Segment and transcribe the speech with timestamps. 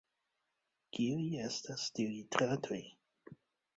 [0.97, 2.81] Kiaj estas tiuj trajtoj?